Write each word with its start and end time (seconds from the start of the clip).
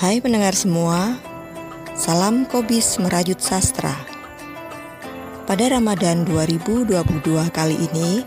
Hai 0.00 0.16
pendengar 0.16 0.56
semua, 0.56 1.20
salam 1.92 2.48
Kobis 2.48 2.96
Merajut 2.96 3.36
Sastra. 3.36 3.92
Pada 5.44 5.76
Ramadan 5.76 6.24
2022 6.24 7.20
kali 7.52 7.76
ini, 7.76 8.24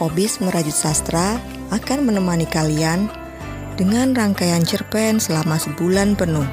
Kobis 0.00 0.40
Merajut 0.40 0.72
Sastra 0.72 1.36
akan 1.68 2.08
menemani 2.08 2.48
kalian 2.48 3.12
dengan 3.76 4.16
rangkaian 4.16 4.64
cerpen 4.64 5.20
selama 5.20 5.60
sebulan 5.60 6.16
penuh. 6.16 6.48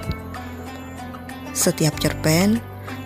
Setiap 1.56 1.96
cerpen 1.96 2.60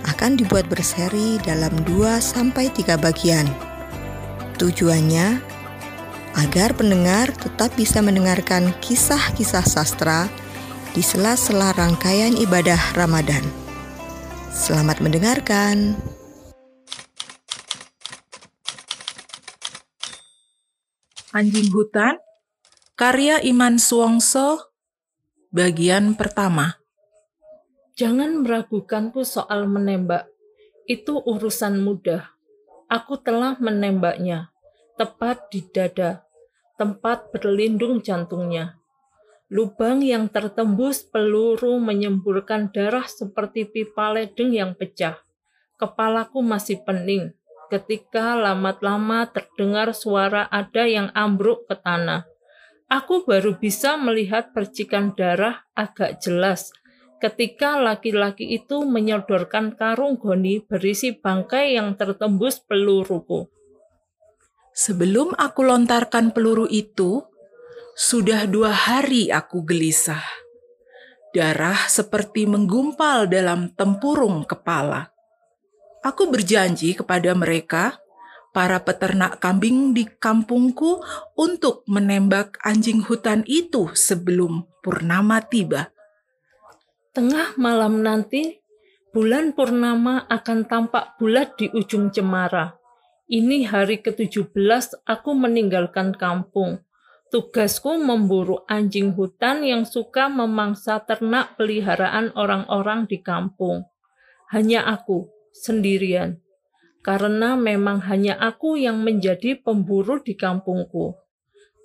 akan 0.09 0.41
dibuat 0.41 0.65
berseri 0.73 1.37
dalam 1.45 1.85
2 1.85 2.17
sampai 2.17 2.73
3 2.73 2.97
bagian. 2.97 3.45
Tujuannya 4.57 5.37
agar 6.33 6.73
pendengar 6.73 7.29
tetap 7.37 7.77
bisa 7.77 8.01
mendengarkan 8.01 8.73
kisah-kisah 8.81 9.69
sastra 9.69 10.25
di 10.91 10.99
sela-sela 10.99 11.71
rangkaian 11.71 12.35
ibadah 12.35 12.91
Ramadan. 12.99 13.39
Selamat 14.51 14.99
mendengarkan. 14.99 15.95
Anjing 21.31 21.71
Hutan, 21.71 22.19
karya 22.99 23.39
Iman 23.39 23.79
Suwongso, 23.79 24.75
bagian 25.47 26.19
pertama. 26.19 26.75
Jangan 27.95 28.43
meragukanku 28.43 29.23
soal 29.23 29.71
menembak. 29.71 30.27
Itu 30.83 31.23
urusan 31.23 31.79
mudah. 31.79 32.35
Aku 32.91 33.15
telah 33.15 33.55
menembaknya, 33.63 34.51
tepat 34.99 35.47
di 35.55 35.63
dada, 35.71 36.27
tempat 36.75 37.31
berlindung 37.31 38.03
jantungnya. 38.03 38.80
Lubang 39.51 39.99
yang 39.99 40.31
tertembus 40.31 41.03
peluru 41.03 41.75
menyemburkan 41.75 42.71
darah 42.71 43.03
seperti 43.03 43.67
pipa 43.67 44.15
ledeng 44.15 44.55
yang 44.55 44.71
pecah. 44.79 45.19
Kepalaku 45.75 46.39
masih 46.39 46.79
pening 46.87 47.35
ketika 47.67 48.39
lama-lama 48.39 49.27
terdengar 49.27 49.91
suara 49.91 50.47
ada 50.47 50.87
yang 50.87 51.11
ambruk 51.11 51.67
ke 51.67 51.75
tanah. 51.75 52.23
Aku 52.87 53.27
baru 53.27 53.59
bisa 53.59 53.99
melihat 53.99 54.55
percikan 54.55 55.11
darah 55.15 55.67
agak 55.75 56.23
jelas 56.23 56.71
ketika 57.21 57.77
laki-laki 57.77 58.49
itu 58.49 58.81
menyodorkan 58.81 59.77
karung 59.77 60.17
goni 60.17 60.59
berisi 60.65 61.13
bangkai 61.13 61.77
yang 61.77 61.93
tertembus 61.93 62.57
peluruku. 62.65 63.45
Sebelum 64.73 65.37
aku 65.37 65.61
lontarkan 65.61 66.33
peluru 66.33 66.65
itu, 66.65 67.21
sudah 67.95 68.47
dua 68.47 68.71
hari 68.71 69.29
aku 69.29 69.63
gelisah. 69.67 70.23
Darah 71.31 71.87
seperti 71.87 72.43
menggumpal 72.43 73.27
dalam 73.31 73.71
tempurung 73.71 74.43
kepala. 74.43 75.11
Aku 76.03 76.27
berjanji 76.27 76.97
kepada 76.97 77.31
mereka, 77.37 78.01
para 78.51 78.83
peternak 78.83 79.39
kambing 79.39 79.95
di 79.95 80.03
kampungku, 80.03 80.99
untuk 81.39 81.87
menembak 81.87 82.59
anjing 82.65 82.99
hutan 82.99 83.47
itu 83.47 83.93
sebelum 83.95 84.67
purnama 84.83 85.39
tiba. 85.45 85.93
Tengah 87.15 87.55
malam 87.55 88.03
nanti, 88.03 88.59
bulan 89.15 89.55
purnama 89.55 90.27
akan 90.27 90.67
tampak 90.67 91.15
bulat 91.15 91.55
di 91.55 91.71
ujung 91.71 92.11
cemara. 92.11 92.75
Ini 93.31 93.71
hari 93.71 94.03
ke-17 94.03 95.07
aku 95.07 95.31
meninggalkan 95.31 96.11
kampung. 96.11 96.83
Tugasku 97.31 97.95
memburu 97.95 98.67
anjing 98.67 99.15
hutan 99.15 99.63
yang 99.63 99.87
suka 99.87 100.27
memangsa 100.27 100.99
ternak 100.99 101.55
peliharaan 101.55 102.35
orang-orang 102.35 103.07
di 103.07 103.23
kampung. 103.23 103.87
Hanya 104.51 104.83
aku, 104.83 105.31
sendirian. 105.55 106.43
Karena 106.99 107.55
memang 107.55 108.03
hanya 108.11 108.35
aku 108.35 108.75
yang 108.75 108.99
menjadi 108.99 109.55
pemburu 109.55 110.19
di 110.19 110.35
kampungku. 110.35 111.15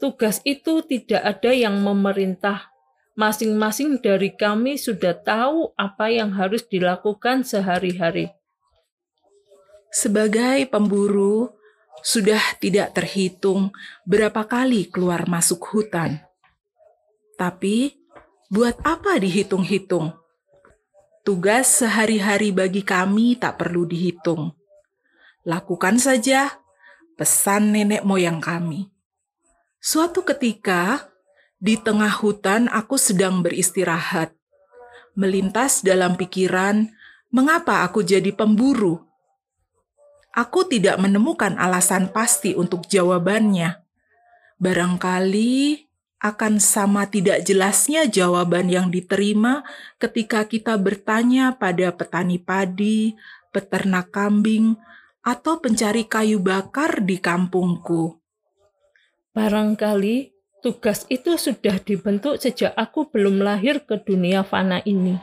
Tugas 0.02 0.42
itu 0.42 0.82
tidak 0.82 1.22
ada 1.22 1.54
yang 1.54 1.78
memerintah 1.78 2.74
masing-masing 3.16 4.02
dari 4.02 4.34
kami 4.34 4.76
sudah 4.76 5.14
tahu 5.16 5.72
apa 5.78 6.12
yang 6.12 6.36
harus 6.36 6.66
dilakukan 6.68 7.46
sehari-hari. 7.48 8.28
Sebagai 9.88 10.68
pemburu, 10.68 11.54
sudah 12.04 12.40
tidak 12.60 12.96
terhitung 12.96 13.72
berapa 14.08 14.44
kali 14.44 14.88
keluar 14.88 15.28
masuk 15.28 15.62
hutan. 15.72 16.20
Tapi, 17.36 17.96
buat 18.48 18.78
apa 18.86 19.20
dihitung-hitung? 19.20 20.16
Tugas 21.26 21.82
sehari-hari 21.82 22.54
bagi 22.54 22.86
kami 22.86 23.34
tak 23.36 23.58
perlu 23.58 23.84
dihitung. 23.84 24.54
Lakukan 25.42 25.98
saja 25.98 26.54
pesan 27.18 27.74
nenek 27.74 28.06
moyang 28.06 28.38
kami. 28.38 28.88
Suatu 29.82 30.22
ketika, 30.22 31.10
di 31.56 31.78
tengah 31.80 32.12
hutan 32.20 32.68
aku 32.68 33.00
sedang 33.00 33.40
beristirahat. 33.40 34.34
Melintas 35.16 35.80
dalam 35.80 36.14
pikiran, 36.14 36.86
mengapa 37.32 37.86
aku 37.86 38.04
jadi 38.04 38.28
pemburu? 38.34 39.05
Aku 40.36 40.68
tidak 40.68 41.00
menemukan 41.00 41.56
alasan 41.56 42.12
pasti 42.12 42.52
untuk 42.52 42.84
jawabannya. 42.84 43.80
Barangkali 44.60 45.88
akan 46.20 46.60
sama 46.60 47.08
tidak 47.08 47.40
jelasnya 47.48 48.04
jawaban 48.04 48.68
yang 48.68 48.92
diterima 48.92 49.64
ketika 49.96 50.44
kita 50.44 50.76
bertanya 50.76 51.56
pada 51.56 51.88
petani 51.96 52.36
padi, 52.36 53.16
peternak 53.48 54.12
kambing, 54.12 54.76
atau 55.24 55.56
pencari 55.56 56.04
kayu 56.04 56.36
bakar 56.44 57.00
di 57.00 57.16
kampungku. 57.16 58.20
Barangkali 59.32 60.36
Tugas 60.66 61.06
itu 61.06 61.38
sudah 61.38 61.78
dibentuk 61.78 62.42
sejak 62.42 62.74
aku 62.74 63.06
belum 63.06 63.38
lahir 63.38 63.86
ke 63.86 64.02
dunia 64.02 64.42
fana 64.42 64.82
ini. 64.82 65.14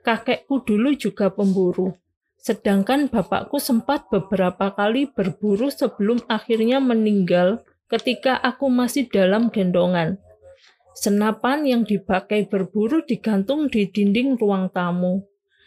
Kakekku 0.00 0.64
dulu 0.64 0.96
juga 0.96 1.28
pemburu, 1.28 1.92
sedangkan 2.40 3.12
bapakku 3.12 3.60
sempat 3.60 4.08
beberapa 4.08 4.72
kali 4.72 5.12
berburu 5.12 5.68
sebelum 5.68 6.24
akhirnya 6.26 6.80
meninggal 6.80 7.62
ketika 7.92 8.36
aku 8.40 8.72
masih 8.72 9.08
dalam 9.12 9.52
gendongan. 9.52 10.16
Senapan 10.96 11.64
yang 11.64 11.82
dipakai 11.86 12.50
berburu 12.50 13.04
digantung 13.06 13.70
di 13.70 13.88
dinding 13.88 14.36
ruang 14.36 14.68
tamu. 14.74 15.24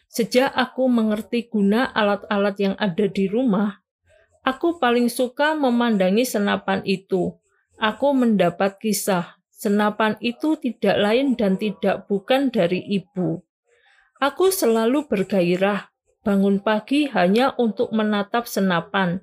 Sejak 0.09 0.53
aku 0.53 0.85
mengerti 0.85 1.49
guna 1.49 1.89
alat-alat 1.89 2.55
yang 2.61 2.75
ada 2.77 3.09
di 3.09 3.25
rumah, 3.25 3.81
aku 4.45 4.77
paling 4.77 5.09
suka 5.09 5.57
memandangi 5.57 6.21
senapan 6.21 6.85
itu 6.85 7.33
aku 7.83 8.15
mendapat 8.15 8.77
kisah. 8.79 9.35
Senapan 9.53 10.19
itu 10.19 10.59
tidak 10.59 10.99
lain 10.99 11.39
dan 11.39 11.55
tidak 11.55 12.03
bukan 12.11 12.51
dari 12.51 12.83
ibu. 12.83 13.39
Aku 14.19 14.51
selalu 14.51 15.07
bergairah, 15.07 15.87
bangun 16.23 16.63
pagi 16.63 17.11
hanya 17.11 17.51
untuk 17.59 17.91
menatap 17.91 18.47
senapan, 18.47 19.19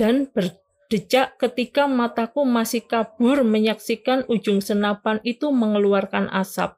dan 0.00 0.26
berdecak 0.32 1.36
ketika 1.36 1.84
mataku 1.84 2.48
masih 2.48 2.82
kabur 2.88 3.44
menyaksikan 3.44 4.24
ujung 4.26 4.64
senapan 4.64 5.20
itu 5.22 5.52
mengeluarkan 5.52 6.32
asap, 6.32 6.74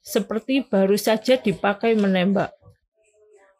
seperti 0.00 0.62
baru 0.62 0.94
saja 0.94 1.34
dipakai 1.36 1.98
menembak. 1.98 2.54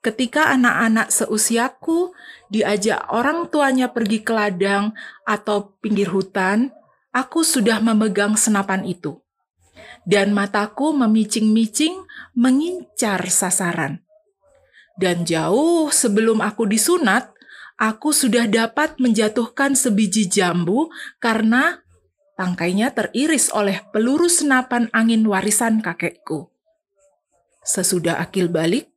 Ketika 0.03 0.51
anak-anak 0.51 1.15
seusiaku 1.15 2.11
diajak 2.51 3.07
orang 3.15 3.47
tuanya 3.47 3.87
pergi 3.91 4.19
ke 4.23 4.35
ladang 4.35 4.91
atau 5.23 5.79
pinggir 5.79 6.11
hutan, 6.11 6.75
aku 7.15 7.47
sudah 7.47 7.79
memegang 7.79 8.35
senapan 8.35 8.83
itu, 8.83 9.23
dan 10.03 10.35
mataku 10.35 10.91
memicing-micing 10.91 12.03
mengincar 12.35 13.23
sasaran. 13.31 14.03
Dan 14.97 15.25
jauh 15.25 15.89
sebelum 15.89 16.45
aku 16.45 16.69
disunat, 16.69 17.33
aku 17.81 18.13
sudah 18.13 18.45
dapat 18.47 19.01
menjatuhkan 19.01 19.73
sebiji 19.73 20.29
jambu 20.29 20.93
karena 21.17 21.81
tangkainya 22.37 22.93
teriris 22.93 23.49
oleh 23.51 23.81
peluru 23.91 24.29
senapan 24.29 24.93
angin 24.93 25.25
warisan 25.25 25.81
kakekku. 25.81 26.53
Sesudah 27.63 28.21
akil 28.21 28.51
balik, 28.53 28.91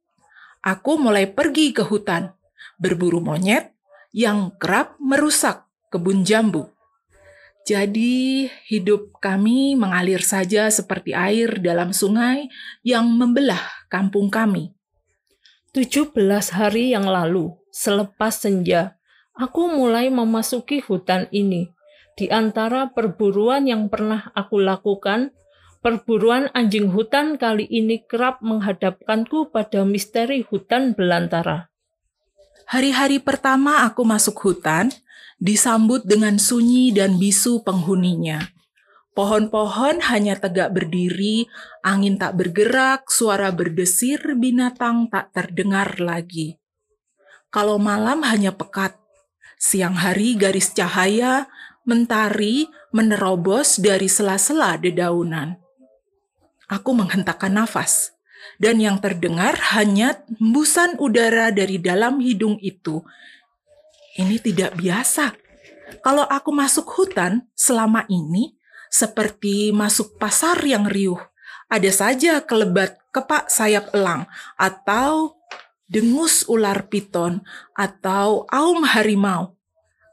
aku 0.66 0.98
mulai 1.00 1.30
pergi 1.30 1.72
ke 1.72 1.86
hutan, 1.86 2.34
berburu 2.82 3.22
monyet 3.22 3.72
yang 4.12 4.52
kerap 4.60 4.98
merusak 5.00 5.70
kebun 5.94 6.26
jambu. 6.26 6.76
Jadi, 7.66 8.46
hidup 8.70 9.18
kami 9.18 9.74
mengalir 9.74 10.22
saja 10.22 10.70
seperti 10.70 11.18
air 11.18 11.58
dalam 11.58 11.90
sungai 11.98 12.46
yang 12.86 13.10
membelah 13.10 13.62
kampung 13.90 14.30
kami. 14.30 14.75
17 15.75 16.16
hari 16.56 16.95
yang 16.95 17.04
lalu, 17.04 17.51
selepas 17.68 18.31
senja, 18.31 18.95
aku 19.36 19.68
mulai 19.75 20.07
memasuki 20.07 20.80
hutan 20.80 21.27
ini. 21.36 21.68
Di 22.16 22.31
antara 22.31 22.95
perburuan 22.95 23.68
yang 23.68 23.92
pernah 23.92 24.31
aku 24.31 24.63
lakukan, 24.63 25.36
Perburuan 25.86 26.50
anjing 26.57 26.89
hutan 26.89 27.38
kali 27.38 27.69
ini 27.69 28.01
kerap 28.01 28.42
menghadapkanku 28.42 29.54
pada 29.54 29.86
misteri 29.86 30.42
hutan 30.42 30.98
belantara. 30.98 31.69
Hari-hari 32.66 33.22
pertama 33.22 33.86
aku 33.86 34.01
masuk 34.01 34.33
hutan, 34.50 34.89
disambut 35.38 36.01
dengan 36.01 36.42
sunyi 36.42 36.89
dan 36.89 37.22
bisu 37.22 37.62
penghuninya. 37.62 38.50
Pohon-pohon 39.16 40.04
hanya 40.12 40.36
tegak 40.36 40.76
berdiri, 40.76 41.48
angin 41.80 42.20
tak 42.20 42.36
bergerak, 42.36 43.08
suara 43.08 43.48
berdesir 43.48 44.20
binatang 44.36 45.08
tak 45.08 45.32
terdengar 45.32 46.04
lagi. 46.04 46.60
Kalau 47.48 47.80
malam 47.80 48.28
hanya 48.28 48.52
pekat, 48.52 49.00
siang 49.56 49.96
hari 49.96 50.36
garis 50.36 50.76
cahaya, 50.76 51.48
mentari 51.88 52.68
menerobos 52.92 53.80
dari 53.80 54.12
sela-sela 54.12 54.76
dedaunan. 54.76 55.56
Aku 56.68 56.92
menghentakkan 56.92 57.56
nafas, 57.56 58.12
dan 58.60 58.84
yang 58.84 59.00
terdengar 59.00 59.56
hanya 59.80 60.28
hembusan 60.28 61.00
udara 61.00 61.56
dari 61.56 61.80
dalam 61.80 62.20
hidung 62.20 62.60
itu. 62.60 63.00
Ini 64.20 64.44
tidak 64.44 64.76
biasa. 64.76 65.32
Kalau 66.04 66.28
aku 66.28 66.52
masuk 66.52 66.84
hutan 67.00 67.48
selama 67.56 68.04
ini, 68.12 68.60
seperti 68.96 69.76
masuk 69.76 70.16
pasar 70.16 70.56
yang 70.64 70.88
riuh. 70.88 71.20
Ada 71.68 71.92
saja 71.92 72.40
kelebat 72.48 72.96
kepak 73.12 73.52
sayap 73.52 73.92
elang 73.92 74.24
atau 74.56 75.36
dengus 75.92 76.48
ular 76.48 76.88
piton 76.88 77.44
atau 77.76 78.48
aum 78.48 78.88
harimau 78.88 79.60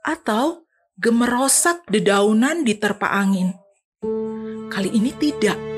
atau 0.02 0.66
gemerosak 0.98 1.86
dedaunan 1.86 2.66
di 2.66 2.74
terpa 2.74 3.14
angin. 3.14 3.54
Kali 4.66 4.90
ini 4.90 5.14
tidak. 5.14 5.71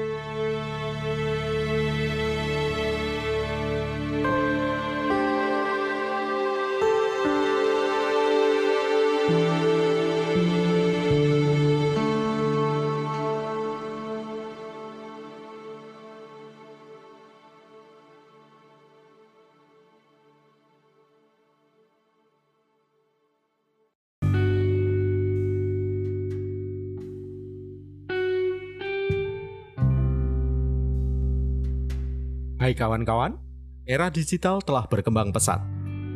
Hai 32.64 32.72
kawan-kawan, 32.72 33.36
era 33.84 34.08
digital 34.08 34.56
telah 34.64 34.88
berkembang 34.88 35.36
pesat, 35.36 35.60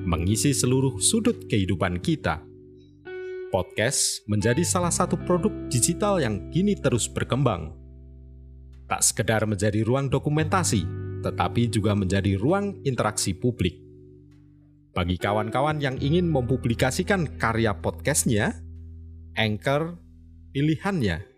mengisi 0.08 0.56
seluruh 0.56 0.96
sudut 0.96 1.44
kehidupan 1.44 2.00
kita. 2.00 2.40
Podcast 3.52 4.24
menjadi 4.24 4.64
salah 4.64 4.88
satu 4.88 5.20
produk 5.28 5.52
digital 5.68 6.16
yang 6.16 6.48
kini 6.48 6.72
terus 6.72 7.04
berkembang. 7.04 7.76
Tak 8.88 9.04
sekedar 9.04 9.44
menjadi 9.44 9.84
ruang 9.84 10.08
dokumentasi, 10.08 10.88
tetapi 11.20 11.68
juga 11.68 11.92
menjadi 11.92 12.40
ruang 12.40 12.80
interaksi 12.80 13.36
publik. 13.36 13.76
Bagi 14.96 15.20
kawan-kawan 15.20 15.84
yang 15.84 16.00
ingin 16.00 16.32
mempublikasikan 16.32 17.36
karya 17.36 17.76
podcastnya, 17.76 18.56
Anchor 19.36 20.00
pilihannya. 20.56 21.28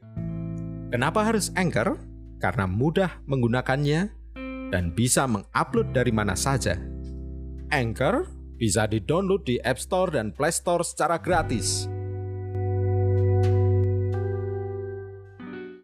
Kenapa 0.94 1.26
harus 1.26 1.50
Anchor? 1.58 1.98
Karena 2.38 2.70
mudah 2.70 3.20
menggunakannya 3.26 4.19
dan 4.70 4.94
bisa 4.94 5.26
mengupload 5.26 5.90
dari 5.90 6.14
mana 6.14 6.38
saja. 6.38 6.78
Anchor 7.74 8.30
bisa 8.54 8.86
di-download 8.86 9.42
di 9.42 9.58
App 9.66 9.82
Store 9.82 10.14
dan 10.14 10.30
Play 10.30 10.54
Store 10.54 10.86
secara 10.86 11.18
gratis. 11.18 11.89